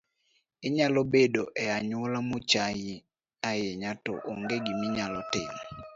Inyalo 0.67 1.01
bedo 1.13 1.43
e 1.61 1.63
anyuola 1.77 2.17
maochaii 2.29 2.95
ahinya 3.49 3.91
to 4.05 4.13
ong’e 4.31 4.55
gima 4.65 4.83
inyalo 4.89 5.19
timo 5.31 5.57